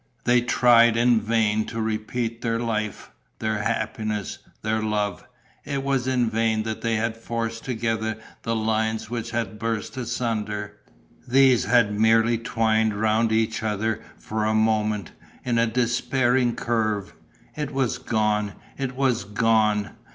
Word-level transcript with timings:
They 0.23 0.41
tried 0.41 0.97
in 0.97 1.21
vain 1.21 1.63
to 1.65 1.79
repeat 1.79 2.41
their 2.41 2.59
life, 2.59 3.11
their 3.37 3.61
happiness, 3.61 4.39
their 4.63 4.81
love; 4.81 5.27
it 5.63 5.83
was 5.83 6.07
in 6.07 6.27
vain 6.27 6.63
that 6.63 6.81
they 6.81 6.95
had 6.95 7.15
forced 7.15 7.63
together 7.65 8.17
the 8.41 8.55
lines 8.55 9.11
which 9.11 9.29
had 9.29 9.59
burst 9.59 9.97
asunder. 9.97 10.75
These 11.27 11.65
had 11.65 11.93
merely 11.93 12.39
twined 12.39 12.95
round 12.99 13.31
each 13.31 13.61
other 13.61 14.01
for 14.17 14.43
a 14.43 14.55
moment, 14.55 15.11
in 15.45 15.59
a 15.59 15.67
despairing 15.67 16.55
curve. 16.55 17.13
It 17.55 17.71
was 17.71 17.99
gone, 17.99 18.53
it 18.79 18.95
was 18.95 19.23
gone!... 19.23 19.91